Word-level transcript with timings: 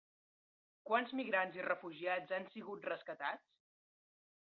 Quants 0.91 1.13
migrants 1.19 1.61
i 1.61 1.67
refugiats 1.67 2.37
han 2.39 2.51
sigut 2.57 2.91
rescatats? 2.93 3.51